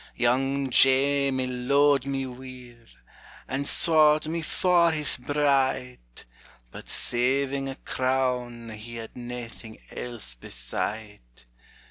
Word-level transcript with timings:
Young 0.15 0.71
Jamie 0.71 1.45
lo'ed 1.45 2.07
me 2.07 2.25
weel, 2.25 2.85
and 3.47 3.67
sought 3.67 4.25
me 4.25 4.41
for 4.41 4.89
his 4.91 5.15
bride; 5.15 5.99
But 6.71 6.89
saving 6.89 7.69
a 7.69 7.75
crown, 7.75 8.69
he 8.71 8.95
had 8.95 9.15
naething 9.15 9.77
else 9.91 10.33
beside. 10.33 11.21